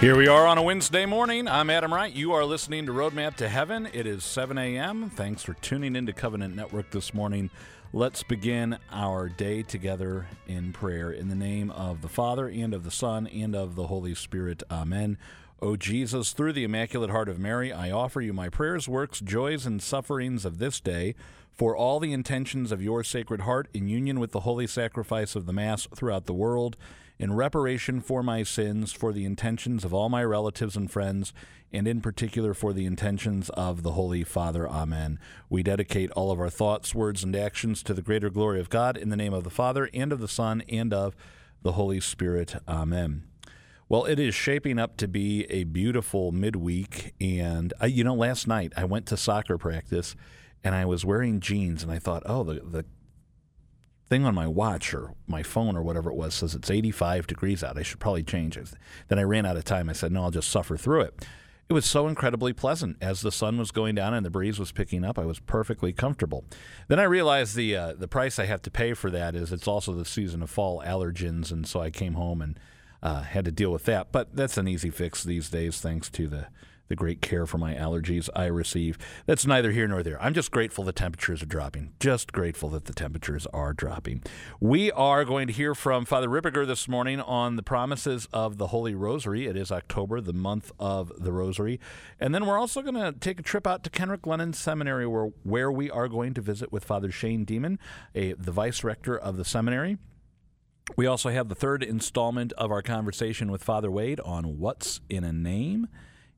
[0.00, 1.48] Here we are on a Wednesday morning.
[1.48, 2.14] I'm Adam Wright.
[2.14, 3.88] You are listening to Roadmap to Heaven.
[3.92, 5.10] It is 7 a.m.
[5.10, 7.50] Thanks for tuning into Covenant Network this morning.
[7.92, 12.84] Let's begin our day together in prayer in the name of the Father and of
[12.84, 14.62] the Son and of the Holy Spirit.
[14.70, 15.18] Amen.
[15.60, 19.66] O Jesus, through the Immaculate Heart of Mary, I offer you my prayers, works, joys,
[19.66, 21.16] and sufferings of this day
[21.52, 25.46] for all the intentions of your Sacred Heart in union with the holy sacrifice of
[25.46, 26.76] the Mass throughout the world
[27.18, 31.32] in reparation for my sins, for the intentions of all my relatives and friends,
[31.72, 34.68] and in particular for the intentions of the Holy Father.
[34.68, 35.18] Amen.
[35.50, 38.96] We dedicate all of our thoughts, words, and actions to the greater glory of God
[38.96, 41.16] in the name of the Father, and of the Son, and of
[41.62, 42.56] the Holy Spirit.
[42.68, 43.24] Amen.
[43.88, 47.14] Well, it is shaping up to be a beautiful midweek.
[47.20, 50.14] And, I, you know, last night I went to soccer practice
[50.62, 52.84] and I was wearing jeans, and I thought, oh, the, the
[54.08, 57.62] thing on my watch or my phone or whatever it was says it's 85 degrees
[57.62, 57.78] out.
[57.78, 58.70] I should probably change it.
[59.08, 59.88] Then I ran out of time.
[59.88, 61.26] I said, no, I'll just suffer through it.
[61.68, 64.72] It was so incredibly pleasant as the sun was going down and the breeze was
[64.72, 65.18] picking up.
[65.18, 66.44] I was perfectly comfortable.
[66.88, 69.68] Then I realized the uh, the price I have to pay for that is it's
[69.68, 72.58] also the season of fall allergens, and so I came home and
[73.02, 74.12] uh, had to deal with that.
[74.12, 76.46] But that's an easy fix these days, thanks to the
[76.88, 78.98] the great care for my allergies I receive.
[79.26, 80.20] That's neither here nor there.
[80.22, 81.92] I'm just grateful the temperatures are dropping.
[82.00, 84.22] Just grateful that the temperatures are dropping.
[84.60, 88.68] We are going to hear from Father Ripperger this morning on the promises of the
[88.68, 89.46] Holy Rosary.
[89.46, 91.78] It is October, the month of the Rosary.
[92.18, 95.30] And then we're also going to take a trip out to Kenrick Glennon Seminary where,
[95.42, 97.78] where we are going to visit with Father Shane Deman,
[98.14, 99.98] a, the vice rector of the seminary.
[100.96, 105.22] We also have the third installment of our conversation with Father Wade on what's in
[105.22, 105.88] a name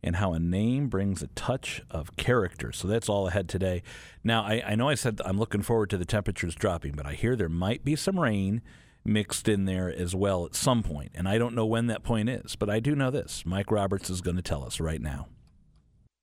[0.03, 2.73] and how a name brings a touch of character.
[2.73, 3.83] So that's all ahead today.
[4.25, 7.15] Now, I, I, know I said I'm looking forward to the temperatures dropping, but I
[7.15, 8.63] hear there might be some rain
[9.05, 12.29] mixed in there as well at some point, and I don't know when that point
[12.29, 13.45] is, but I do know this.
[13.47, 15.29] Mike Roberts is going to tell us right now.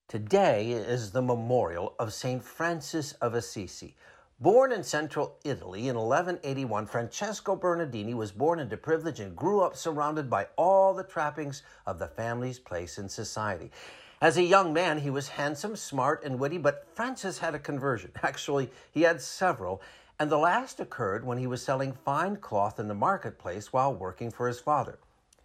[0.07, 2.43] Today is the memorial of St.
[2.43, 3.95] Francis of Assisi
[4.39, 9.75] Born in central Italy in 1181, Francesco Bernardini was born into privilege and grew up
[9.75, 13.71] surrounded by all the trappings of the family's place in society.
[14.21, 18.11] As a young man, he was handsome, smart, and witty, but Francis had a conversion.
[18.21, 19.81] Actually, he had several,
[20.19, 24.29] and the last occurred when he was selling fine cloth in the marketplace while working
[24.29, 24.99] for his father.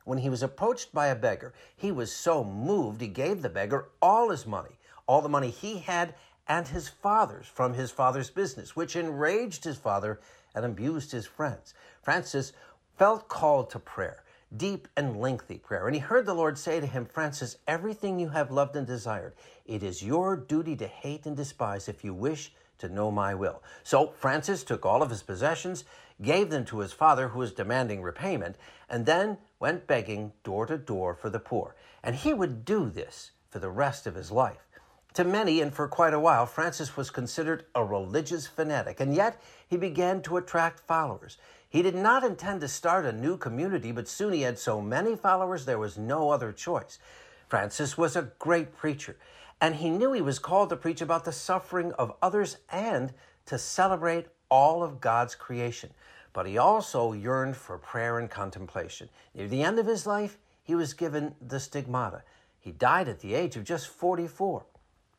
[0.04, 3.88] When he was approached by a beggar, he was so moved he gave the beggar
[4.02, 4.76] all his money,
[5.06, 6.14] all the money he had
[6.52, 10.20] and his father's from his father's business, which enraged his father
[10.54, 11.72] and abused his friends.
[12.02, 12.52] Francis
[12.98, 14.22] felt called to prayer,
[14.54, 18.28] deep and lengthy prayer, and he heard the Lord say to him, Francis, everything you
[18.28, 19.32] have loved and desired,
[19.64, 23.62] it is your duty to hate and despise if you wish to know my will.
[23.82, 25.84] So Francis took all of his possessions,
[26.20, 28.56] gave them to his father, who was demanding repayment,
[28.90, 31.74] and then went begging door to door for the poor.
[32.02, 34.68] And he would do this for the rest of his life.
[35.14, 39.38] To many, and for quite a while, Francis was considered a religious fanatic, and yet
[39.68, 41.36] he began to attract followers.
[41.68, 45.14] He did not intend to start a new community, but soon he had so many
[45.14, 46.98] followers there was no other choice.
[47.46, 49.16] Francis was a great preacher,
[49.60, 53.12] and he knew he was called to preach about the suffering of others and
[53.44, 55.90] to celebrate all of God's creation.
[56.32, 59.10] But he also yearned for prayer and contemplation.
[59.34, 62.22] Near the end of his life, he was given the stigmata.
[62.58, 64.64] He died at the age of just 44.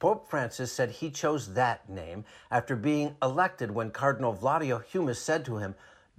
[0.04, 5.46] Pope Francis said he chose that name after being elected when Cardinal Claudio Hummes said
[5.46, 5.76] to him,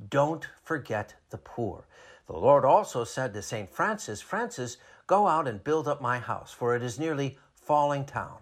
[0.08, 1.86] Don't forget the poor.
[2.26, 3.70] The Lord also said to St.
[3.70, 8.38] Francis, Francis, go out and build up my house, for it is nearly falling down.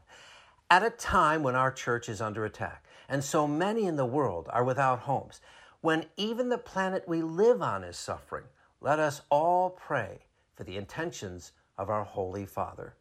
[0.70, 4.48] At a time when our church is under attack, and so many in the world
[4.52, 5.40] are without homes,
[5.80, 8.44] when even the planet we live on is suffering,
[8.80, 10.20] let us all pray
[10.54, 12.94] for the intentions of our Holy Father.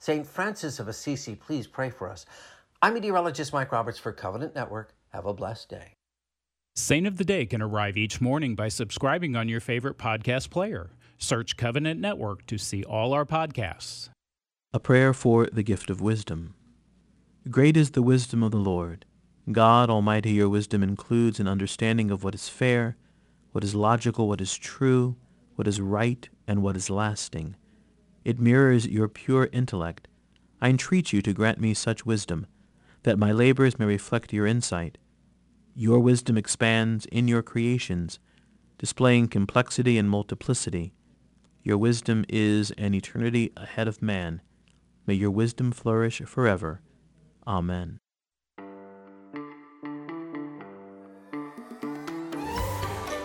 [0.00, 0.26] St.
[0.26, 2.24] Francis of Assisi, please pray for us.
[2.80, 4.94] I'm meteorologist Mike Roberts for Covenant Network.
[5.08, 5.94] Have a blessed day.
[6.76, 10.90] Saint of the Day can arrive each morning by subscribing on your favorite podcast player.
[11.18, 14.10] Search Covenant Network to see all our podcasts.
[14.72, 16.54] A prayer for the gift of wisdom.
[17.50, 19.04] Great is the wisdom of the Lord.
[19.50, 22.96] God Almighty, your wisdom includes an understanding of what is fair,
[23.50, 25.16] what is logical, what is true,
[25.56, 27.56] what is right, and what is lasting.
[28.28, 30.06] It mirrors your pure intellect.
[30.60, 32.46] I entreat you to grant me such wisdom,
[33.04, 34.98] that my labors may reflect your insight.
[35.74, 38.18] Your wisdom expands in your creations,
[38.76, 40.92] displaying complexity and multiplicity.
[41.62, 44.42] Your wisdom is an eternity ahead of man.
[45.06, 46.82] May your wisdom flourish forever.
[47.46, 47.98] Amen.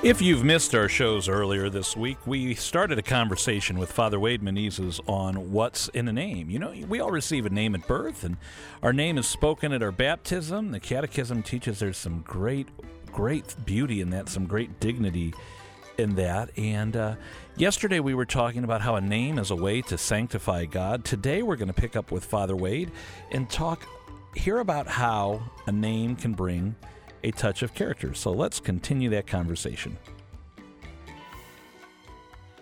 [0.04, 4.42] If you've missed our shows earlier this week, we started a conversation with Father Wade
[4.42, 6.50] Menezes on what's in a name.
[6.50, 8.36] You know, we all receive a name at birth, and
[8.82, 10.72] our name is spoken at our baptism.
[10.72, 12.68] The Catechism teaches there's some great,
[13.14, 15.34] great beauty in that, some great dignity
[15.98, 16.50] in that.
[16.58, 17.16] And uh,
[17.56, 21.06] yesterday we were talking about how a name is a way to sanctify God.
[21.06, 22.92] Today we're going to pick up with Father Wade
[23.32, 23.88] and talk,
[24.36, 26.76] hear about how a name can bring
[27.24, 28.14] a touch of character.
[28.14, 29.98] So let's continue that conversation.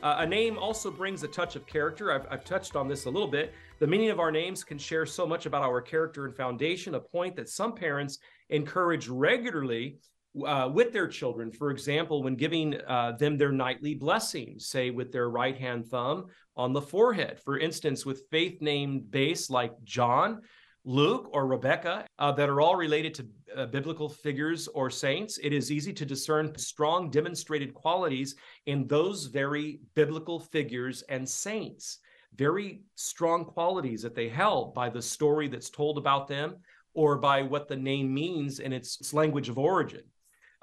[0.04, 2.12] Uh, a name also brings a touch of character.
[2.12, 3.54] I've, I've, touched on this a little bit.
[3.80, 7.00] The meaning of our names can share so much about our character and foundation, a
[7.00, 8.18] point that some parents
[8.50, 10.00] encourage regularly
[10.46, 11.52] uh, with their children.
[11.52, 16.28] For example, when giving uh, them their nightly blessings, say with their right hand thumb
[16.56, 17.40] on the forehead.
[17.40, 20.42] For instance, with faith name base like John,
[20.84, 25.54] Luke or Rebecca uh, that are all related to uh, biblical figures or saints, it
[25.54, 28.36] is easy to discern strong demonstrated qualities
[28.66, 32.00] in those very biblical figures and saints.
[32.36, 36.56] Very strong qualities that they held by the story that's told about them
[36.94, 40.04] or by what the name means in its language of origin.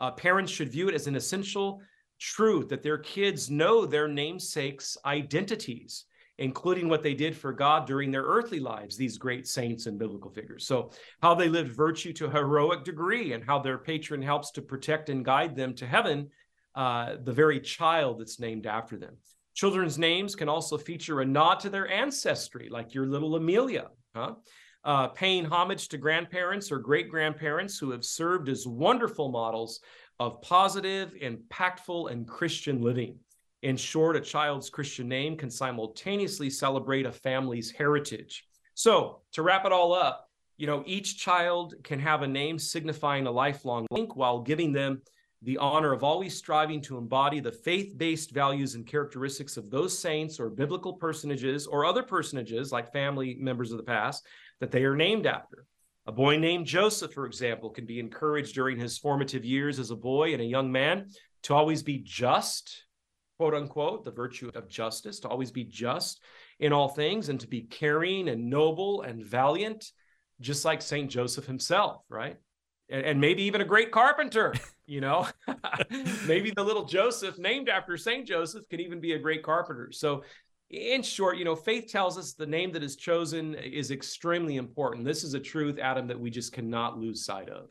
[0.01, 1.81] Uh, parents should view it as an essential
[2.19, 6.07] truth that their kids know their namesake's identities
[6.39, 10.31] including what they did for God during their earthly lives, these great saints and biblical
[10.31, 10.67] figures.
[10.67, 10.91] So,
[11.21, 15.11] how they lived virtue to a heroic degree, and how their patron helps to protect
[15.11, 16.31] and guide them to heaven,
[16.75, 19.17] uh, the very child that's named after them.
[19.55, 24.35] Children's names can also feature a nod to their ancestry, like your little Amelia, huh?
[24.85, 29.81] Uh, paying homage to grandparents or great grandparents who have served as wonderful models
[30.21, 33.19] of positive, impactful, and Christian living.
[33.63, 38.45] In short, a child's Christian name can simultaneously celebrate a family's heritage.
[38.75, 43.27] So, to wrap it all up, you know, each child can have a name signifying
[43.27, 45.03] a lifelong link while giving them
[45.43, 49.97] the honor of always striving to embody the faith based values and characteristics of those
[49.97, 54.27] saints or biblical personages or other personages like family members of the past
[54.61, 55.65] that they are named after.
[56.07, 59.97] A boy named Joseph, for example, can be encouraged during his formative years as a
[59.97, 61.11] boy and a young man
[61.43, 62.85] to always be just,
[63.39, 66.21] quote unquote, the virtue of justice, to always be just
[66.59, 69.93] in all things and to be caring and noble and valiant,
[70.41, 71.09] just like St.
[71.09, 72.37] Joseph himself, right?
[72.91, 74.55] And, and maybe even a great carpenter,
[74.87, 75.29] you know?
[76.27, 78.27] maybe the little Joseph named after St.
[78.27, 79.91] Joseph can even be a great carpenter.
[79.93, 80.25] So,
[80.71, 85.07] in short, you know, faith tells us the name that is chosen is extremely important.
[85.07, 87.71] This is a truth, Adam, that we just cannot lose sight of.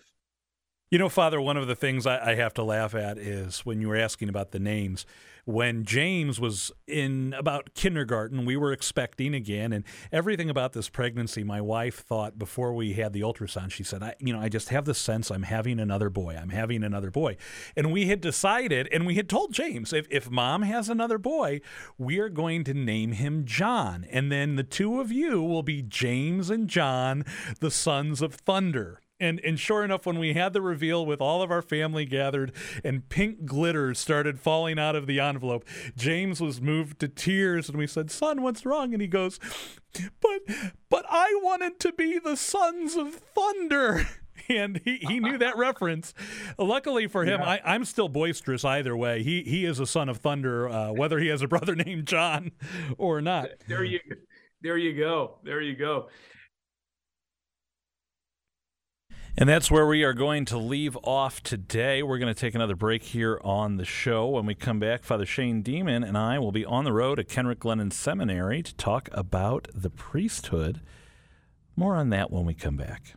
[0.89, 3.81] You know, Father, one of the things I, I, have to laugh at is when
[3.81, 5.05] you were asking about the names.
[5.47, 11.41] When James was in about kindergarten, we were expecting again, and everything about this pregnancy,
[11.41, 14.67] my wife thought before we had the ultrasound, she said, I, you know, I just
[14.67, 16.35] have the sense I'm having another boy.
[16.35, 17.37] I'm having another boy.
[17.77, 21.61] And we had decided, and we had told James, if, if mom has another boy,
[21.97, 24.05] we are going to name him John.
[24.11, 27.23] And then the two of you will be James and John,
[27.61, 28.99] the sons of thunder.
[29.19, 32.51] And and sure enough, when we had the reveal with all of our family gathered
[32.83, 35.65] and pink glitter started falling out of the envelope,
[35.95, 38.93] James was moved to tears and we said, Son, what's wrong?
[38.93, 39.39] And he goes,
[40.21, 40.41] But
[40.89, 44.07] but I wanted to be the sons of thunder.
[44.49, 46.13] And he, he knew that reference.
[46.57, 47.59] Luckily for him, yeah.
[47.65, 49.23] I, am still boisterous either way.
[49.23, 52.51] He he is a son of thunder, uh, whether he has a brother named John
[52.97, 53.49] or not.
[53.67, 53.99] There you
[54.61, 55.39] there you go.
[55.43, 56.09] There you go.
[59.39, 62.01] And that's where we are going to leave off today.
[62.01, 64.25] We're going to take another break here on the show.
[64.25, 67.27] When we come back, Father Shane Deman and I will be on the road at
[67.27, 70.81] Kenrick Glennon Seminary to talk about the priesthood.
[71.75, 73.13] More on that when we come back.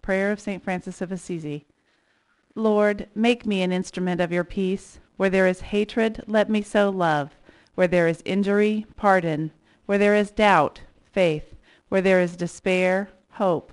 [0.00, 0.62] Prayer of St.
[0.62, 1.66] Francis of Assisi.
[2.54, 5.00] Lord, make me an instrument of your peace.
[5.16, 7.34] Where there is hatred, let me sow love.
[7.74, 9.50] Where there is injury, pardon.
[9.86, 11.56] Where there is doubt, faith.
[11.88, 13.72] Where there is despair, hope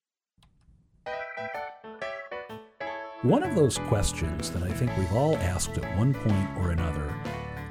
[3.23, 7.13] One of those questions that I think we've all asked at one point or another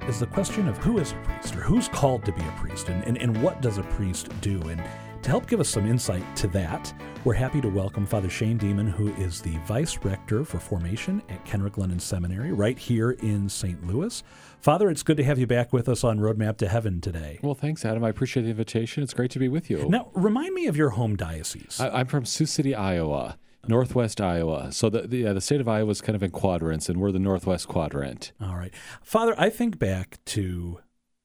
[0.07, 2.89] is the question of who is a priest or who's called to be a priest
[2.89, 4.61] and, and, and what does a priest do?
[4.69, 4.81] And
[5.23, 8.91] to help give us some insight to that, We're happy to welcome Father Shane Deman,
[8.91, 13.87] who is the Vice Rector for Formation at Kenrick Glennon Seminary, right here in St.
[13.87, 14.23] Louis.
[14.61, 17.39] Father, it's good to have you back with us on Roadmap to Heaven today.
[17.43, 18.03] Well, thanks, Adam.
[18.05, 19.03] I appreciate the invitation.
[19.03, 19.87] It's great to be with you.
[19.91, 21.79] Now, remind me of your home diocese.
[21.79, 23.37] I, am from Sioux City, Iowa,
[23.67, 24.73] northwest Iowa.
[24.73, 27.19] So the, the, the state of Iowa is kind of in quadrants, and we're the
[27.19, 28.33] northwest quadrant.
[28.41, 28.73] All right.
[29.03, 30.81] Father, I think back to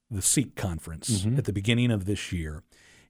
[0.10, 1.38] the Seek conference mm-hmm.
[1.38, 2.64] at the beginning of this year.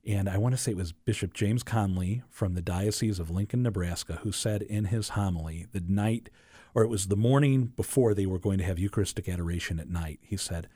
[0.06, 3.62] And I want to say it was Bishop James Conley from the Diocese of Lincoln,
[3.62, 6.30] Nebraska, who said in his homily the night,
[6.74, 10.20] or it was the morning before they were going to have Eucharistic adoration at night,
[10.22, 10.68] he said,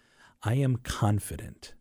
[0.43, 1.75] I am confident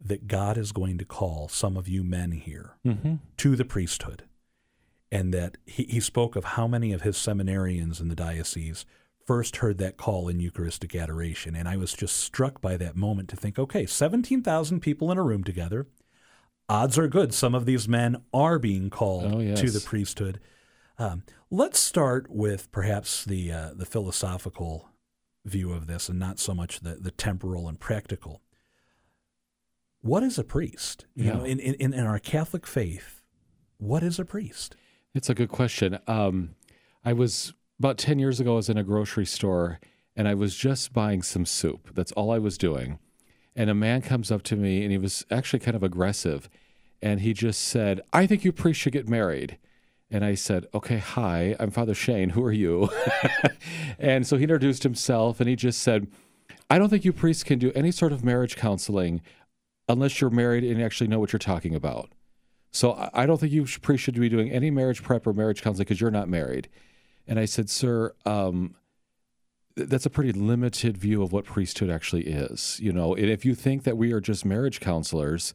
[0.00, 3.14] that God is going to call some of you men here mm-hmm.
[3.38, 4.24] to the priesthood.
[5.12, 8.84] And that he, he spoke of how many of his seminarians in the diocese
[9.24, 11.54] first heard that call in Eucharistic adoration.
[11.54, 15.22] And I was just struck by that moment to think, okay, 17,000 people in a
[15.22, 15.86] room together
[16.68, 19.60] odds are good some of these men are being called oh, yes.
[19.60, 20.40] to the priesthood.
[20.98, 24.88] Um, let's start with perhaps the uh, the philosophical
[25.44, 28.42] view of this, and not so much the the temporal and practical.
[30.00, 31.06] What is a priest?
[31.14, 31.32] You yeah.
[31.34, 33.22] know, in, in in our Catholic faith,
[33.78, 34.76] what is a priest?
[35.16, 35.98] It's a good question.
[36.06, 36.54] Um,
[37.04, 38.52] I was about ten years ago.
[38.52, 39.80] I was in a grocery store,
[40.14, 41.90] and I was just buying some soup.
[41.94, 42.98] That's all I was doing
[43.56, 46.48] and a man comes up to me and he was actually kind of aggressive
[47.00, 49.58] and he just said i think you priests should get married
[50.10, 52.88] and i said okay hi i'm father shane who are you
[53.98, 56.06] and so he introduced himself and he just said
[56.70, 59.22] i don't think you priests can do any sort of marriage counseling
[59.88, 62.10] unless you're married and actually know what you're talking about
[62.76, 65.84] so i don't think you priests should be doing any marriage prep or marriage counseling
[65.84, 66.68] because you're not married
[67.26, 68.74] and i said sir um,
[69.76, 72.80] that's a pretty limited view of what priesthood actually is.
[72.80, 75.54] You know, and if you think that we are just marriage counselors,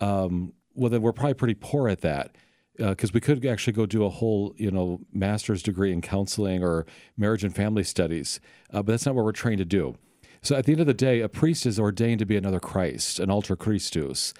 [0.00, 2.36] um, well, then we're probably pretty poor at that
[2.76, 6.62] because uh, we could actually go do a whole, you know, master's degree in counseling
[6.62, 8.40] or marriage and family studies,
[8.72, 9.96] uh, but that's not what we're trained to do.
[10.42, 13.18] So at the end of the day, a priest is ordained to be another Christ,
[13.18, 14.32] an alter Christus,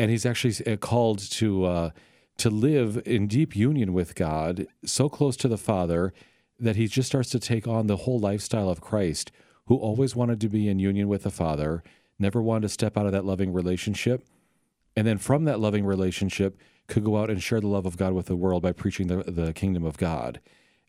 [0.00, 1.90] and he's actually uh, called to uh,
[2.38, 6.14] to live in deep union with God, so close to the Father
[6.58, 9.30] that he just starts to take on the whole lifestyle of Christ,
[9.66, 11.82] who always wanted to be in union with the Father,
[12.18, 14.24] never wanted to step out of that loving relationship.
[14.96, 18.14] And then from that loving relationship, could go out and share the love of God
[18.14, 20.40] with the world by preaching the, the kingdom of God.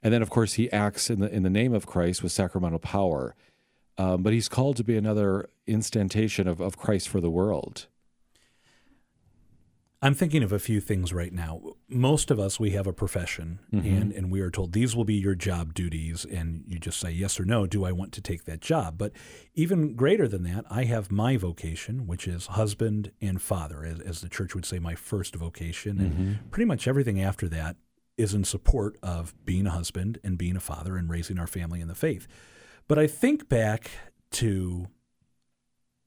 [0.01, 2.79] And then, of course, he acts in the, in the name of Christ with sacramental
[2.79, 3.35] power.
[3.97, 7.87] Um, but he's called to be another instantation of, of Christ for the world.
[10.03, 11.62] I'm thinking of a few things right now.
[11.88, 13.88] Most of us, we have a profession, mm-hmm.
[13.88, 17.12] and, and we are told these will be your job duties, and you just say
[17.12, 17.67] yes or no.
[17.67, 18.98] Do I want to take that job?
[18.98, 19.12] But
[19.53, 24.22] even greater than that, I have my vocation, which is husband and father, as, as
[24.22, 26.00] the church would say, my first vocation.
[26.00, 26.50] And mm-hmm.
[26.50, 27.75] pretty much everything after that
[28.17, 31.79] is in support of being a husband and being a father and raising our family
[31.79, 32.27] in the faith.
[32.88, 33.91] But I think back
[34.31, 34.88] to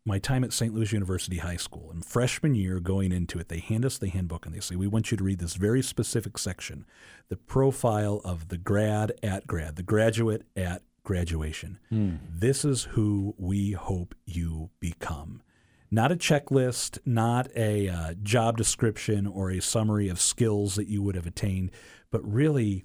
[0.07, 0.75] my time at St.
[0.75, 1.91] Louis University High School.
[1.91, 4.87] And freshman year, going into it, they hand us the handbook and they say, We
[4.87, 6.87] want you to read this very specific section
[7.29, 11.79] the profile of the grad at grad, the graduate at graduation.
[11.93, 12.19] Mm.
[12.31, 15.43] This is who we hope you become.
[15.91, 21.03] Not a checklist, not a uh, job description or a summary of skills that you
[21.03, 21.71] would have attained,
[22.11, 22.85] but really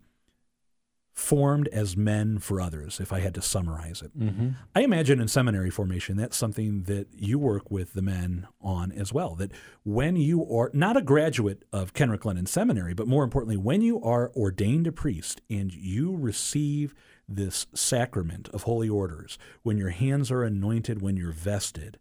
[1.20, 4.18] formed as men for others, if I had to summarize it.
[4.18, 4.52] Mm-hmm.
[4.74, 9.12] I imagine in seminary formation, that's something that you work with the men on as
[9.12, 9.36] well.
[9.36, 9.52] That
[9.84, 14.02] when you are not a graduate of Kenrick Glennon Seminary, but more importantly, when you
[14.02, 16.96] are ordained a priest and you receive
[17.28, 22.00] this sacrament of holy orders, when your hands are anointed, when you're vested,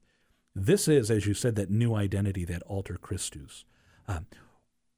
[0.54, 3.64] this is, as you said, that new identity, that alter Christus.
[4.06, 4.20] Uh,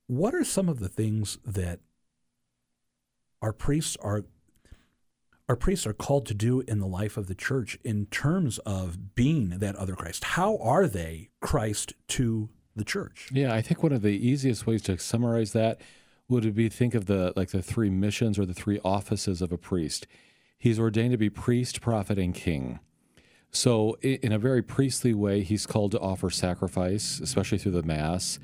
[0.07, 1.81] what are some of the things that
[3.43, 4.25] our priests are
[5.49, 9.17] our priests are called to do in the life of the church in terms of
[9.17, 10.23] being that other Christ.
[10.23, 13.29] How are they Christ to the church?
[13.33, 15.81] Yeah, I think one of the easiest ways to summarize that
[16.29, 19.59] would be think of the like the three missions or the three offices of a
[19.59, 20.07] priest.
[20.57, 22.79] He's ordained to be priest, prophet, and king.
[23.51, 28.39] So, in a very priestly way, he's called to offer sacrifice, especially through the Mass.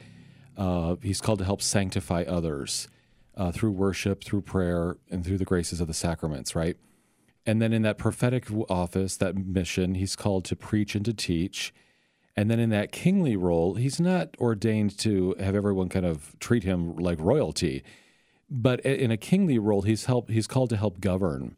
[0.57, 2.89] Uh, he's called to help sanctify others
[3.37, 6.77] uh, through worship, through prayer, and through the graces of the sacraments, right?
[7.45, 11.73] And then in that prophetic office, that mission, he's called to preach and to teach.
[12.35, 16.65] And then in that kingly role, he's not ordained to have everyone kind of treat
[16.65, 17.85] him like royalty.
[18.51, 21.57] But in a kingly role, he's help he's called to help govern,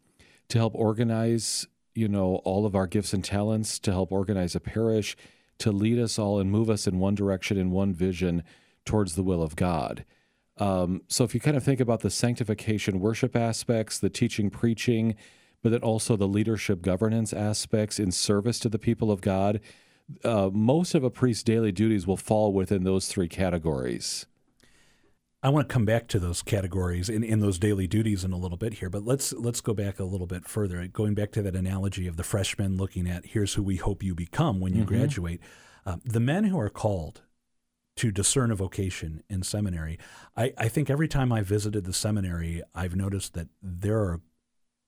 [0.48, 4.60] to help organize, you know, all of our gifts and talents, to help organize a
[4.60, 5.16] parish,
[5.58, 8.42] to lead us all and move us in one direction in one vision
[8.84, 10.04] towards the will of God.
[10.58, 15.14] Um, so if you kind of think about the sanctification worship aspects, the teaching, preaching,
[15.62, 19.60] but then also the leadership governance aspects in service to the people of God,
[20.24, 24.26] uh, most of a priest's daily duties will fall within those three categories.
[25.40, 28.36] I want to come back to those categories in, in those daily duties in a
[28.36, 30.84] little bit here, but let's let's go back a little bit further.
[30.88, 34.16] Going back to that analogy of the freshman looking at here's who we hope you
[34.16, 34.96] become when you mm-hmm.
[34.96, 35.40] graduate.
[35.86, 37.22] Uh, the men who are called
[37.98, 39.98] to discern a vocation in seminary,
[40.36, 44.20] I, I think every time I visited the seminary, I've noticed that there are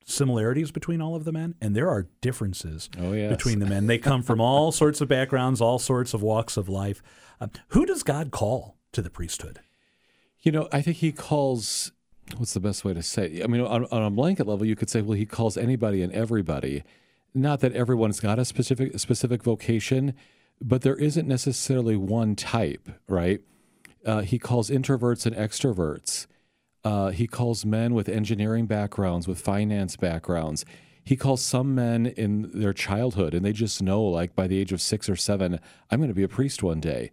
[0.04, 3.30] similarities between all of the men and there are differences oh, yes.
[3.30, 3.86] between the men.
[3.86, 7.02] They come from all sorts of backgrounds, all sorts of walks of life.
[7.40, 9.60] Uh, who does God call to the priesthood?
[10.40, 11.92] You know, I think he calls.
[12.36, 13.42] What's the best way to say?
[13.42, 16.12] I mean, on, on a blanket level, you could say, well, he calls anybody and
[16.12, 16.84] everybody.
[17.34, 20.14] Not that everyone's got a specific specific vocation,
[20.60, 23.40] but there isn't necessarily one type, right?
[24.04, 26.26] Uh, he calls introverts and extroverts.
[26.84, 30.64] Uh, he calls men with engineering backgrounds, with finance backgrounds.
[31.04, 34.72] He calls some men in their childhood, and they just know, like by the age
[34.72, 37.10] of six or seven, I'm going to be a priest one day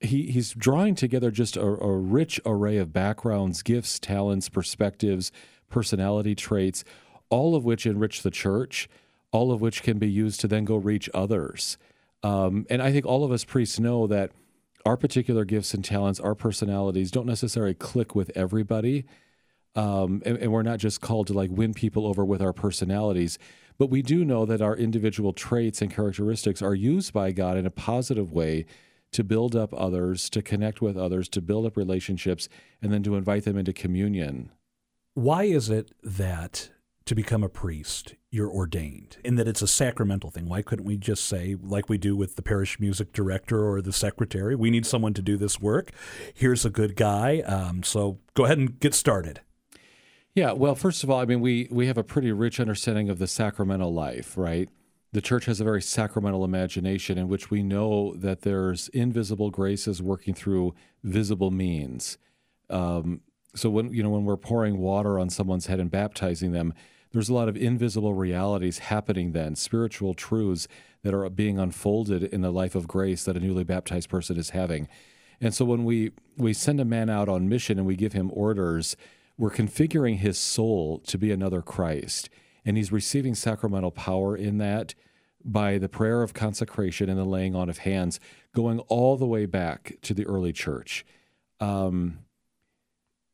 [0.00, 5.30] he, he's drawing together just a, a rich array of backgrounds, gifts, talents, perspectives,
[5.68, 6.84] personality traits,
[7.28, 8.88] all of which enrich the church,
[9.30, 11.76] all of which can be used to then go reach others.
[12.22, 14.32] Um, and I think all of us priests know that
[14.84, 19.04] our particular gifts and talents, our personalities don't necessarily click with everybody.
[19.74, 23.38] Um, and, and, we're not just called to like win people over with our personalities,
[23.78, 27.66] but we do know that our individual traits and characteristics are used by God in
[27.66, 28.66] a positive way
[29.12, 32.48] to build up others, to connect with others, to build up relationships,
[32.82, 34.50] and then to invite them into communion.
[35.14, 36.70] Why is it that
[37.06, 40.48] to become a priest, you're ordained, in that it's a sacramental thing?
[40.48, 43.92] Why couldn't we just say, like we do with the parish music director or the
[43.92, 45.90] secretary, we need someone to do this work?
[46.34, 47.40] Here's a good guy.
[47.40, 49.40] Um, so go ahead and get started.
[50.34, 53.18] Yeah, well, first of all, I mean, we, we have a pretty rich understanding of
[53.18, 54.68] the sacramental life, right?
[55.12, 60.00] the church has a very sacramental imagination in which we know that there's invisible graces
[60.00, 62.16] working through visible means.
[62.68, 63.22] Um,
[63.54, 66.72] so when you know when we're pouring water on someone's head and baptizing them,
[67.12, 70.68] there's a lot of invisible realities happening then, spiritual truths
[71.02, 74.50] that are being unfolded in the life of grace that a newly baptized person is
[74.50, 74.88] having.
[75.40, 78.30] And so when we we send a man out on mission and we give him
[78.32, 78.96] orders,
[79.38, 82.28] we're configuring his soul to be another Christ
[82.64, 84.94] and he's receiving sacramental power in that
[85.44, 88.20] by the prayer of consecration and the laying on of hands,
[88.54, 91.04] going all the way back to the early church.
[91.60, 92.18] Um,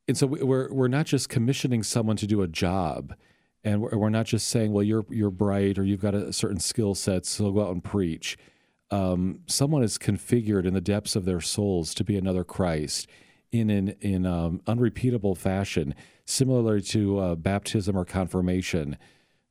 [0.07, 3.15] and so we're we're not just commissioning someone to do a job,
[3.67, 6.95] and we're, not just saying, well, you're you're bright or you've got a certain skill
[6.95, 8.39] set, so go out and preach.
[8.91, 13.09] Um, someone is configured in the depths of their souls to be another Christ
[13.51, 18.97] in an in um, unrepeatable fashion, similarly to uh, baptism or confirmation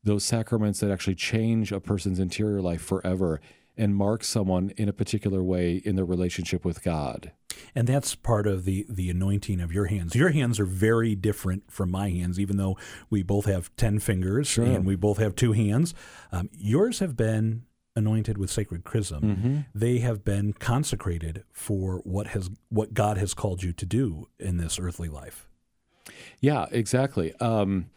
[0.06, 3.42] those sacraments that actually change a person's interior life forever
[3.78, 7.32] and mark someone in a particular way in their relationship with God.
[7.74, 10.16] And that's part of the the anointing of your hands.
[10.16, 12.78] Your hands are very different from my hands, even though
[13.10, 14.66] we both have ten fingers sure.
[14.66, 15.94] and we both have two hands.
[16.32, 17.64] Um, yours have been
[17.96, 19.24] anointed with sacred chrism.
[19.24, 19.58] Mm-hmm.
[19.74, 24.58] They have been consecrated for what has what God has called you to do in
[24.58, 25.48] this earthly life.
[26.40, 27.34] Yeah, exactly.
[27.40, 27.90] Um,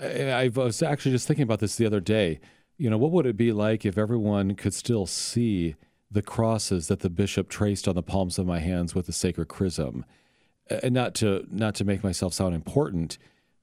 [0.00, 2.40] I was actually just thinking about this the other day.
[2.76, 5.76] You know, what would it be like if everyone could still see
[6.10, 9.46] the crosses that the bishop traced on the palms of my hands with the sacred
[9.46, 10.04] chrism?
[10.68, 13.18] And not to not to make myself sound important,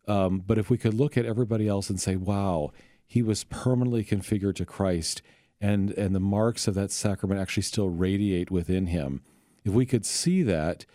[0.08, 2.72] um, but if we could look at everybody else and say, "Wow,
[3.08, 5.22] he was permanently configured to Christ,"
[5.60, 9.22] and and the marks of that sacrament actually still radiate within him.
[9.66, 10.86] If we could see that,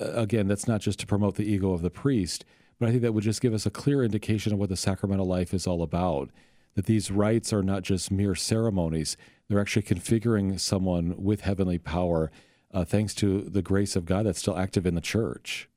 [0.00, 2.44] again, that's not just to promote the ego of the priest,
[2.78, 5.26] but I think that would just give us a clear indication of what the sacramental
[5.26, 6.30] life is all about.
[6.74, 9.16] That these rites are not just mere ceremonies,
[9.48, 12.30] they're actually configuring someone with heavenly power
[12.72, 15.68] uh, thanks to the grace of God that's still active in the church.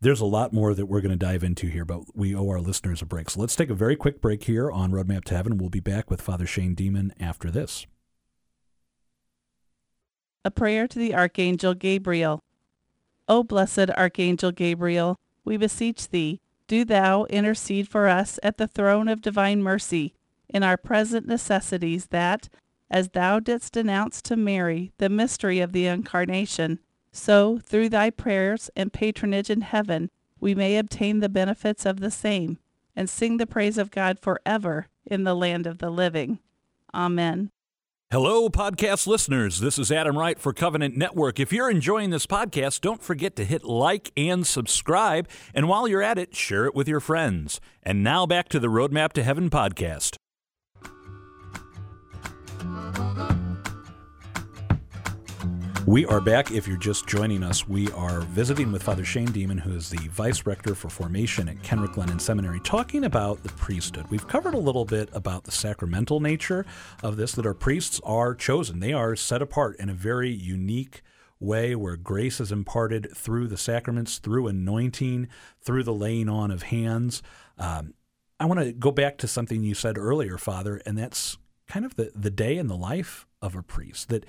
[0.00, 2.60] There's a lot more that we're going to dive into here, but we owe our
[2.60, 3.28] listeners a break.
[3.28, 5.58] So let's take a very quick break here on Roadmap to Heaven.
[5.58, 7.86] We'll be back with Father Shane Deman after this.
[10.42, 12.40] A prayer to the Archangel Gabriel.
[13.28, 19.08] O blessed Archangel Gabriel, we beseech thee, do thou intercede for us at the throne
[19.08, 20.14] of divine mercy
[20.48, 22.48] in our present necessities, that,
[22.88, 26.78] as thou didst announce to Mary the mystery of the Incarnation,
[27.10, 32.10] so, through thy prayers and patronage in heaven, we may obtain the benefits of the
[32.10, 32.60] same,
[32.94, 36.38] and sing the praise of God forever in the land of the living.
[36.94, 37.50] Amen.
[38.12, 39.60] Hello, podcast listeners.
[39.60, 41.38] This is Adam Wright for Covenant Network.
[41.38, 45.28] If you're enjoying this podcast, don't forget to hit like and subscribe.
[45.54, 47.60] And while you're at it, share it with your friends.
[47.84, 50.16] And now back to the Roadmap to Heaven podcast.
[55.90, 56.52] We are back.
[56.52, 60.06] If you're just joining us, we are visiting with Father Shane Deman, who is the
[60.06, 64.06] Vice Rector for Formation at Kenrick Glennon Seminary, talking about the priesthood.
[64.08, 66.64] We've covered a little bit about the sacramental nature
[67.02, 68.78] of this, that our priests are chosen.
[68.78, 71.02] They are set apart in a very unique
[71.40, 75.26] way where grace is imparted through the sacraments, through anointing,
[75.60, 77.20] through the laying on of hands.
[77.58, 77.94] Um,
[78.38, 81.96] I want to go back to something you said earlier, Father, and that's kind of
[81.96, 84.08] the, the day in the life of a priest.
[84.08, 84.24] That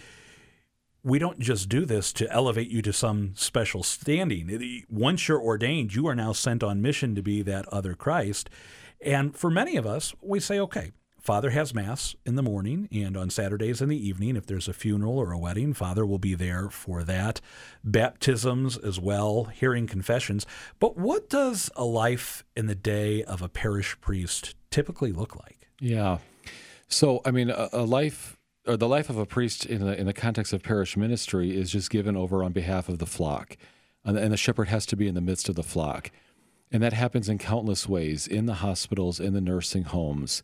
[1.03, 4.85] we don't just do this to elevate you to some special standing.
[4.89, 8.49] Once you're ordained, you are now sent on mission to be that other Christ.
[9.03, 13.15] And for many of us, we say, okay, Father has Mass in the morning and
[13.15, 14.35] on Saturdays in the evening.
[14.35, 17.41] If there's a funeral or a wedding, Father will be there for that.
[17.83, 20.47] Baptisms as well, hearing confessions.
[20.79, 25.67] But what does a life in the day of a parish priest typically look like?
[25.79, 26.17] Yeah.
[26.87, 30.05] So, I mean, a, a life or the life of a priest in the in
[30.05, 33.57] the context of parish ministry is just given over on behalf of the flock,
[34.05, 36.11] and the, and the shepherd has to be in the midst of the flock,
[36.71, 40.43] and that happens in countless ways in the hospitals, in the nursing homes,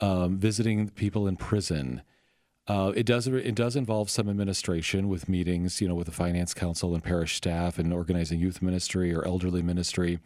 [0.00, 2.02] um, visiting people in prison.
[2.68, 6.52] Uh, it does it does involve some administration with meetings, you know, with the finance
[6.52, 10.18] council and parish staff, and organizing youth ministry or elderly ministry,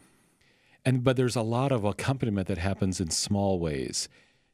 [0.83, 4.09] and but there's a lot of accompaniment that happens in small ways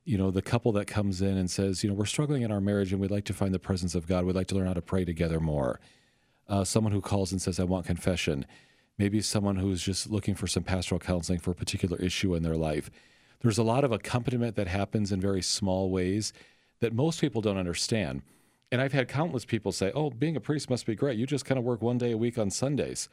[0.07, 2.61] you know, the couple that comes in and says, you know, we're struggling in our
[2.61, 4.23] marriage and we'd like to find the presence of God.
[4.23, 5.81] We'd like to learn how to pray together more.
[6.47, 8.45] Uh, someone who calls and says, I want confession.
[8.97, 12.55] Maybe someone who's just looking for some pastoral counseling for a particular issue in their
[12.55, 12.89] life.
[13.41, 16.31] There's a lot of accompaniment that happens in very small ways
[16.79, 18.21] that most people don't understand.
[18.71, 21.17] And I've had countless people say, oh, being a priest must be great.
[21.17, 23.09] You just kind of work one day a week on Sundays.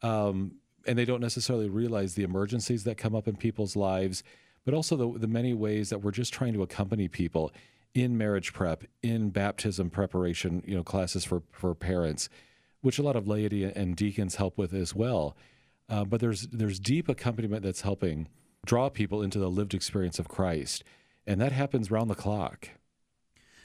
[0.00, 0.52] Um,
[0.86, 4.22] and they don't necessarily realize the emergencies that come up in people's lives
[4.64, 7.52] but also the, the many ways that we're just trying to accompany people
[7.94, 12.28] in marriage prep, in baptism preparation, you know, classes for, for parents,
[12.82, 15.36] which a lot of laity and deacons help with as well.
[15.88, 18.28] Uh, but there's there's deep accompaniment that's helping
[18.64, 20.84] draw people into the lived experience of Christ,
[21.26, 22.70] and that happens round the clock.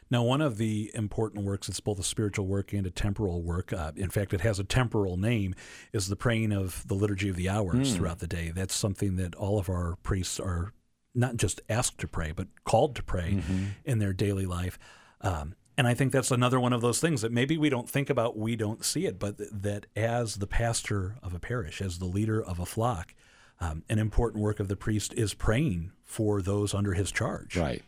[0.09, 3.73] Now, one of the important works, it's both a spiritual work and a temporal work.
[3.73, 5.55] Uh, in fact, it has a temporal name,
[5.93, 7.95] is the praying of the Liturgy of the Hours mm.
[7.95, 8.51] throughout the day.
[8.53, 10.73] That's something that all of our priests are
[11.15, 13.65] not just asked to pray, but called to pray mm-hmm.
[13.83, 14.77] in their daily life.
[15.21, 18.09] Um, and I think that's another one of those things that maybe we don't think
[18.09, 21.99] about, we don't see it, but th- that as the pastor of a parish, as
[21.99, 23.13] the leader of a flock,
[23.59, 27.57] um, an important work of the priest is praying for those under his charge.
[27.57, 27.83] Right.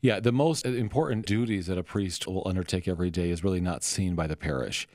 [0.00, 3.84] Yeah, the most important duties that a priest will undertake every day is really not
[3.84, 4.88] seen by the parish,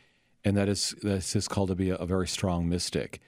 [0.43, 3.21] and that is this is called to be a, a very strong mystic,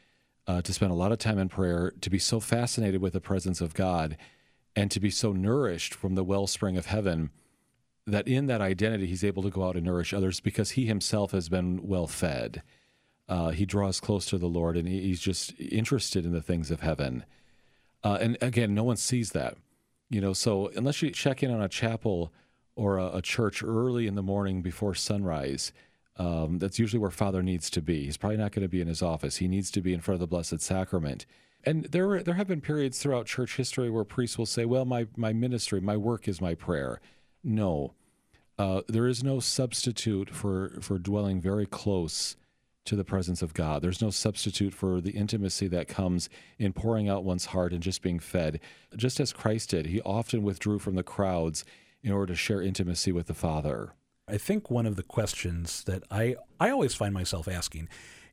[0.46, 3.22] uh, to spend a lot of time in prayer, to be so fascinated with the
[3.22, 4.18] presence of God
[4.80, 7.32] and to be so nourished from the wellspring of heaven
[8.08, 11.32] that in that identity he's able to go out and nourish others because he himself
[11.32, 12.64] has been well fed.
[13.28, 16.80] Uh, he draws close to the Lord and he's just interested in the things of
[16.80, 17.26] heaven.
[18.06, 19.58] Uh, and again, no one sees that,
[20.10, 20.32] you know.
[20.32, 22.32] So unless you check in on a chapel
[22.78, 25.74] or a, a church early in the morning before sunrise,
[26.16, 28.06] um, that's usually where Father needs to be.
[28.06, 29.36] He's probably not going to be in his office.
[29.38, 31.26] He needs to be in front of the Blessed Sacrament.
[31.64, 35.08] And there there have been periods throughout church history where priests will say, "Well, my
[35.16, 37.02] my ministry, my work is my prayer."
[37.44, 37.94] No,
[38.58, 42.38] uh, there is no substitute for for dwelling very close
[42.86, 43.82] to the presence of God.
[43.82, 48.02] There's no substitute for the intimacy that comes in pouring out one's heart and just
[48.02, 48.60] being fed.
[48.96, 51.64] Just as Christ did, he often withdrew from the crowds
[52.02, 53.94] in order to share intimacy with the Father.
[54.28, 57.90] I think one of the questions that I I always find myself asking,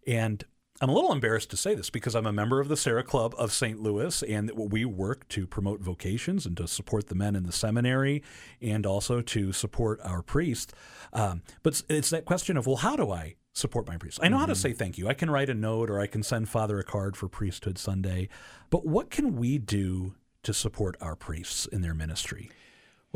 [0.06, 0.44] and
[0.80, 3.34] I'm a little embarrassed to say this because I'm a member of the Serra Club
[3.38, 3.80] of St.
[3.80, 8.22] Louis, and we work to promote vocations and to support the men in the seminary
[8.60, 10.74] and also to support our priests.
[11.14, 14.18] Um, but it's that question of, well, how do I support my priest?
[14.22, 14.40] I know mm-hmm.
[14.40, 14.60] how to mm-hmm.
[14.60, 15.08] say thank you.
[15.08, 18.28] I can write a note or I can send Father a card for Priesthood Sunday.
[18.68, 22.50] But what can we do to support our priests in their ministry?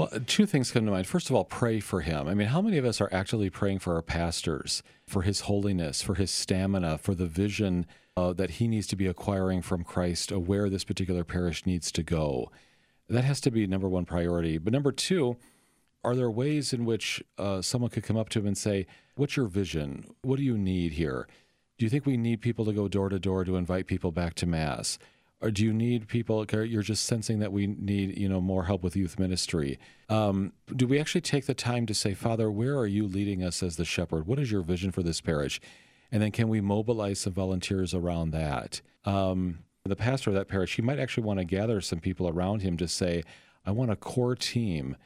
[0.01, 1.07] Well, two things come to mind.
[1.07, 2.27] First of all, pray for him.
[2.27, 6.01] I mean, how many of us are actually praying for our pastors, for his holiness,
[6.01, 7.85] for his stamina, for the vision
[8.17, 11.93] uh, that he needs to be acquiring from Christ, of where this particular parish needs
[11.93, 12.51] to go?
[13.11, 14.57] That has to be number one priority.
[14.57, 15.37] But number two,
[16.03, 18.87] are there ways in which uh, someone could come up to him and say,
[19.17, 20.07] What's your vision?
[20.23, 21.29] What do you need here?
[21.77, 24.33] Do you think we need people to go door to door to invite people back
[24.37, 24.99] to Mass?
[25.43, 26.45] Or do you need people?
[26.45, 29.79] You're just sensing that we need, you know, more help with youth ministry.
[30.09, 33.63] Um, do we actually take the time to say, Father, where are you leading us
[33.63, 34.27] as the shepherd?
[34.27, 35.61] What is your vision for this parish?
[36.13, 38.83] And then can we mobilize some volunteers around that?
[39.05, 42.61] Um, the pastor of that parish, he might actually want to gather some people around
[42.61, 43.23] him to say,
[43.65, 44.97] I want a core team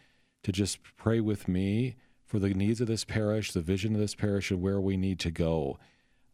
[0.43, 1.95] to just pray with me
[2.27, 5.21] for the needs of this parish, the vision of this parish, and where we need
[5.21, 5.79] to go.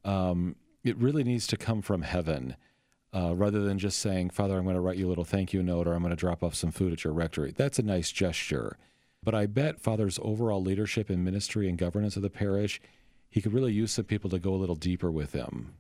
[0.05, 2.57] Um, it really needs to come from heaven
[3.15, 5.63] uh, rather than just saying, Father, I'm going to write you a little thank you
[5.63, 7.53] note or I'm going to drop off some food at your rectory.
[7.53, 8.77] That's a nice gesture.
[9.23, 12.81] But I bet Father's overall leadership in ministry and governance of the parish,
[13.29, 15.75] he could really use some people to go a little deeper with him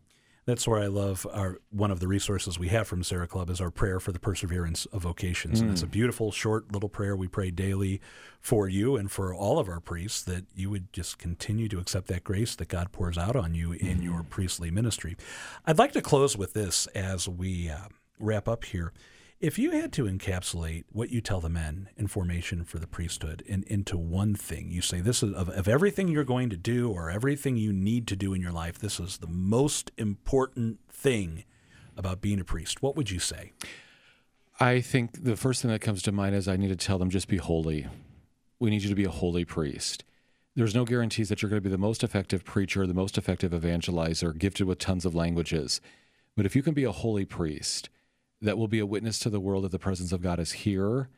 [0.47, 3.61] that's where I love our one of the resources we have from Serra Club is
[3.61, 5.59] our prayer for the perseverance of vocations.
[5.59, 5.63] Mm.
[5.63, 5.93] And it's a mm.
[5.93, 8.01] beautiful, short little prayer we pray daily
[8.41, 12.07] for you and for all of our priests that you would just continue to accept
[12.09, 14.05] that grace that God pours out on you in mm.
[14.05, 15.17] your priestly ministry.
[15.67, 18.93] I'd like to close with this as we uh, wrap up here.
[19.41, 23.43] If you had to encapsulate what you tell the men in formation for the priesthood
[23.47, 26.91] in, into one thing, you say this is of, of everything you're going to do
[26.91, 31.45] or everything you need to do in your life, this is the most important thing
[31.97, 32.83] about being a priest.
[32.83, 33.53] What would you say?
[34.61, 37.09] I think the first thing that comes to mind is I need to tell them
[37.09, 37.87] just be holy.
[38.59, 40.05] We need you to be a holy priest.
[40.55, 43.53] There's no guarantees that you're going to be the most effective preacher, the most effective
[43.53, 45.81] evangelizer, gifted with tons of languages.
[46.37, 47.89] But if you can be a holy priest,
[48.41, 51.09] that will be a witness to the world that the presence of God is here,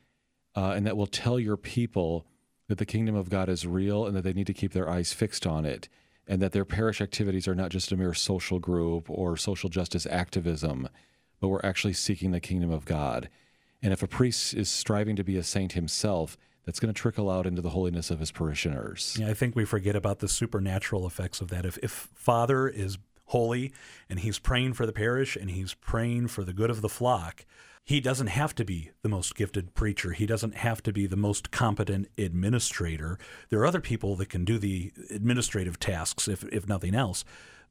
[0.57, 2.27] uh, and that will tell your people
[2.69, 5.13] that the kingdom of God is real and that they need to keep their eyes
[5.13, 5.89] fixed on it,
[6.27, 10.07] and that their parish activities are not just a mere social group or social justice
[10.07, 10.89] activism,
[11.41, 13.29] but we're actually seeking the kingdom of God.
[13.83, 17.29] And if a priest is striving to be a saint himself, that's going to trickle
[17.29, 19.17] out into the holiness of his parishioners.
[19.19, 21.67] Yeah, I think we forget about the supernatural effects of that.
[21.67, 22.99] If, if Father is
[23.33, 23.73] holy
[24.09, 27.45] and he's praying for the parish and he's praying for the good of the flock,
[27.85, 30.13] he doesn't have to be the most gifted preacher.
[30.13, 33.19] He doesn't have to be the most competent administrator.
[33.49, 37.25] There are other people that can do the administrative tasks, if, if nothing else.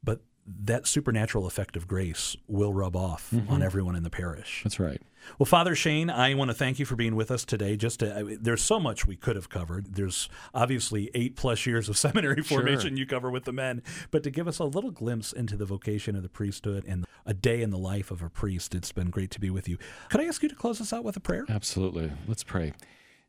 [0.04, 3.52] But that supernatural effect of grace will rub off mm-hmm.
[3.52, 4.62] on everyone in the parish.
[4.64, 5.00] That's right.
[5.38, 7.76] Well, Father Shane, I want to thank you for being with us today.
[7.76, 9.94] Just to, I, there's so much we could have covered.
[9.94, 12.98] There's obviously eight plus years of seminary formation sure.
[12.98, 16.16] you cover with the men, but to give us a little glimpse into the vocation
[16.16, 19.30] of the priesthood and a day in the life of a priest, it's been great
[19.30, 19.78] to be with you.
[20.08, 21.46] Could I ask you to close us out with a prayer?
[21.48, 22.10] Absolutely.
[22.26, 22.72] Let's pray.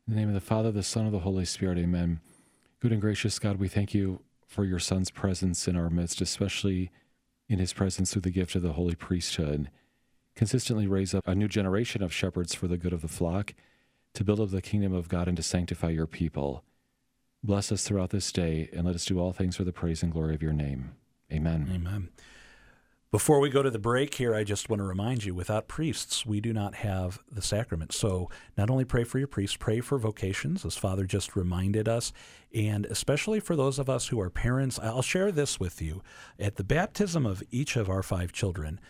[0.06, 2.20] In the name of the Father, the Son, of the Holy Spirit, Amen.
[2.80, 6.90] Good and gracious God, we thank you for your Son's presence in our midst, especially
[7.48, 9.70] in his presence through the gift of the holy priesthood.
[10.34, 13.54] Consistently raise up a new generation of shepherds for the good of the flock,
[14.14, 16.64] to build up the kingdom of God and to sanctify your people.
[17.42, 20.12] Bless us throughout this day, and let us do all things for the praise and
[20.12, 20.92] glory of your name.
[21.32, 21.70] Amen.
[21.72, 22.08] Amen.
[23.14, 26.26] Before we go to the break here, I just want to remind you without priests,
[26.26, 27.92] we do not have the sacrament.
[27.92, 32.12] So not only pray for your priests, pray for vocations, as Father just reminded us,
[32.52, 34.80] and especially for those of us who are parents.
[34.80, 36.02] I'll share this with you.
[36.40, 38.80] At the baptism of each of our five children,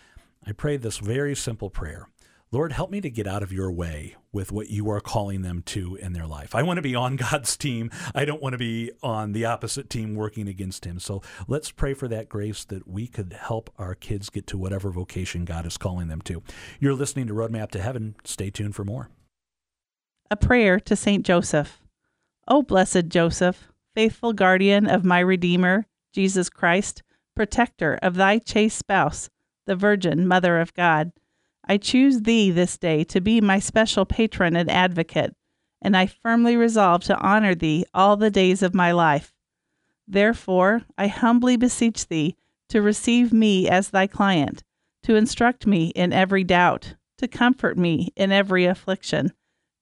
[0.47, 2.09] I prayed this very simple prayer
[2.55, 5.61] Lord, help me to get out of your way with what you are calling them
[5.63, 6.55] to in their life.
[6.55, 7.91] I want to be on God's team.
[8.15, 11.01] I don't want to be on the opposite team working against Him.
[11.01, 14.93] So let's pray for that grace that we could help our kids get to whatever
[14.93, 16.45] vocation God is calling them to.
[16.79, 18.15] You're listening to Roadmap to Heaven.
[18.23, 19.11] Stay tuned for more.
[20.31, 21.27] A prayer to St.
[21.27, 21.83] Joseph.
[22.47, 27.03] O blessed Joseph, faithful guardian of my Redeemer, Jesus Christ,
[27.35, 29.29] protector of thy chaste spouse,
[29.67, 31.11] the Virgin Mother of God
[31.67, 35.35] I choose thee this day to be my special patron and advocate,
[35.81, 39.33] and I firmly resolve to honor thee all the days of my life.
[40.07, 42.37] Therefore, I humbly beseech thee
[42.69, 44.63] to receive me as thy client,
[45.05, 49.33] to instruct me in every doubt, to comfort me in every affliction,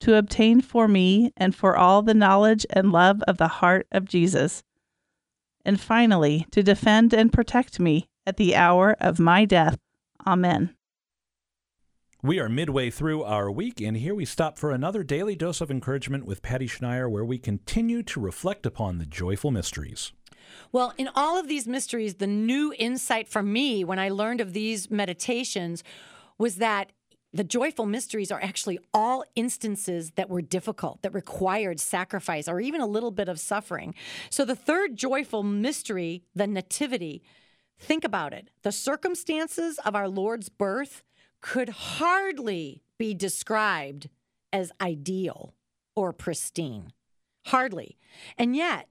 [0.01, 4.05] to obtain for me and for all the knowledge and love of the heart of
[4.05, 4.63] Jesus,
[5.65, 9.79] and finally, to defend and protect me at the hour of my death.
[10.27, 10.75] Amen.
[12.25, 15.73] We are midway through our week, and here we stop for another daily dose of
[15.73, 20.13] encouragement with Patty Schneier, where we continue to reflect upon the joyful mysteries.
[20.71, 24.53] Well, in all of these mysteries, the new insight for me when I learned of
[24.53, 25.83] these meditations
[26.39, 26.93] was that
[27.33, 32.81] the joyful mysteries are actually all instances that were difficult, that required sacrifice or even
[32.81, 33.97] a little bit of suffering.
[34.31, 37.25] So, the third joyful mystery, the Nativity,
[37.81, 38.51] think about it.
[38.63, 41.03] The circumstances of our Lord's birth
[41.43, 44.09] could hardly be described
[44.53, 45.55] as ideal
[45.95, 46.93] or pristine.
[47.47, 47.99] Hardly.
[48.39, 48.89] And yet,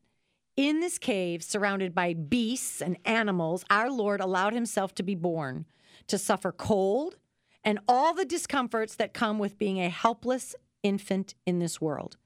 [0.57, 5.65] in this cave, surrounded by beasts and animals, our Lord allowed himself to be born,
[6.07, 7.17] to suffer cold
[7.63, 12.17] and all the discomforts that come with being a helpless infant in this world.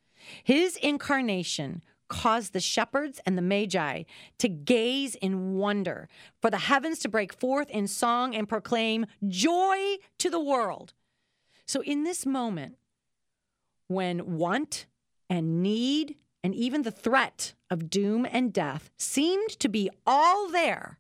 [0.44, 4.04] His incarnation caused the shepherds and the magi
[4.40, 6.08] to gaze in wonder,
[6.42, 10.94] for the heavens to break forth in song and proclaim joy to the world.
[11.66, 12.78] So, in this moment,
[13.88, 14.86] when want
[15.30, 21.00] and need and even the threat of doom and death seemed to be all there,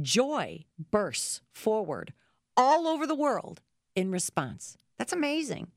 [0.00, 2.12] joy bursts forward
[2.56, 3.62] all over the world
[3.94, 4.76] in response.
[4.98, 5.68] That's amazing.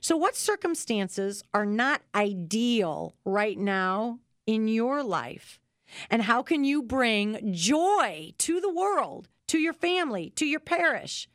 [0.00, 5.60] So, what circumstances are not ideal right now in your life?
[6.10, 11.28] And how can you bring joy to the world, to your family, to your parish,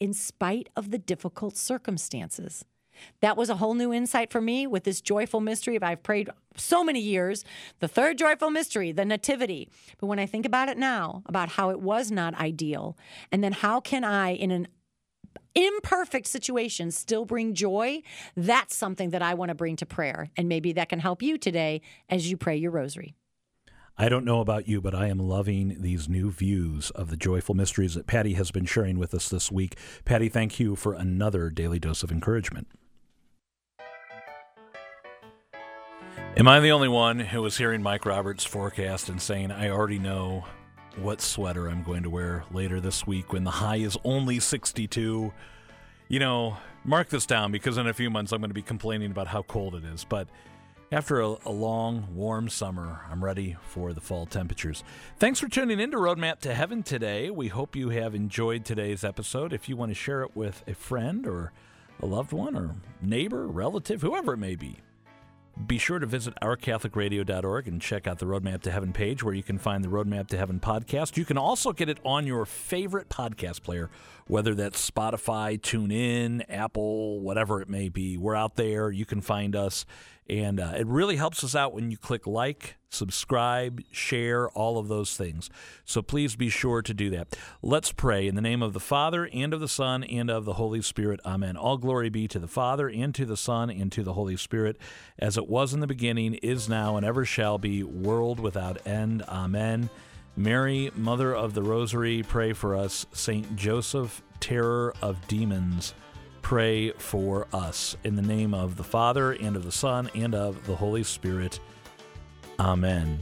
[0.00, 2.64] in spite of the difficult circumstances?
[3.20, 5.80] That was a whole new insight for me with this joyful mystery.
[5.80, 7.44] I've prayed so many years,
[7.80, 9.68] the third joyful mystery, the Nativity.
[9.98, 12.96] But when I think about it now, about how it was not ideal,
[13.30, 14.68] and then how can I, in an
[15.54, 18.02] imperfect situations still bring joy,
[18.36, 20.30] that's something that I want to bring to prayer.
[20.36, 23.14] And maybe that can help you today as you pray your rosary.
[23.98, 27.54] I don't know about you, but I am loving these new views of the joyful
[27.54, 29.76] mysteries that Patty has been sharing with us this week.
[30.04, 32.68] Patty, thank you for another daily dose of encouragement.
[36.34, 39.98] Am I the only one who was hearing Mike Roberts' forecast and saying, I already
[39.98, 40.46] know
[40.96, 45.32] what sweater I'm going to wear later this week when the high is only 62.
[46.08, 49.10] You know, mark this down because in a few months I'm going to be complaining
[49.10, 50.04] about how cold it is.
[50.04, 50.28] But
[50.90, 54.84] after a, a, long, warm summer, I'm ready for the fall temperatures.
[55.18, 57.30] Thanks for tuning in to Roadmap to Heaven today.
[57.30, 59.52] We hope you have enjoyed today's episode.
[59.54, 61.52] If you want to share it with a friend or
[62.00, 64.80] a loved one or neighbor, relative, whoever it may be,
[65.66, 69.42] be sure to visit ourcatholicradio.org and check out the Roadmap to Heaven page where you
[69.42, 71.16] can find the Roadmap to Heaven podcast.
[71.16, 73.90] You can also get it on your favorite podcast player,
[74.32, 78.16] whether that's Spotify, TuneIn, Apple, whatever it may be.
[78.16, 78.90] We're out there.
[78.90, 79.84] You can find us.
[80.26, 84.88] And uh, it really helps us out when you click like, subscribe, share, all of
[84.88, 85.50] those things.
[85.84, 87.36] So please be sure to do that.
[87.60, 90.54] Let's pray in the name of the Father, and of the Son, and of the
[90.54, 91.20] Holy Spirit.
[91.26, 91.58] Amen.
[91.58, 94.78] All glory be to the Father, and to the Son, and to the Holy Spirit,
[95.18, 99.22] as it was in the beginning, is now, and ever shall be, world without end.
[99.28, 99.90] Amen.
[100.36, 103.06] Mary, Mother of the Rosary, pray for us.
[103.12, 105.94] Saint Joseph, terror of demons
[106.40, 107.96] pray for us.
[108.04, 111.60] In the name of the Father, and of the Son, and of the Holy Spirit.
[112.58, 113.20] Amen.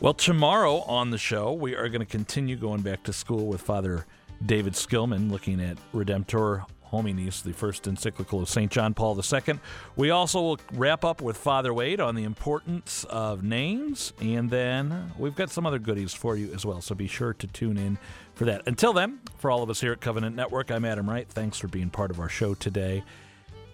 [0.00, 3.60] Well, tomorrow on the show, we are going to continue going back to school with
[3.60, 4.06] Father
[4.44, 8.70] David Skillman, looking at Redemptor Hominis, the first encyclical of St.
[8.70, 9.60] John Paul II.
[9.96, 15.12] We also will wrap up with Father Wade on the importance of names, and then
[15.18, 17.98] we've got some other goodies for you as well, so be sure to tune in
[18.34, 18.62] for that.
[18.66, 21.28] Until then, for all of us here at Covenant Network, I'm Adam Wright.
[21.28, 23.04] Thanks for being part of our show today.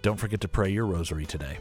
[0.02, 1.58] Don't forget to pray your rosary today.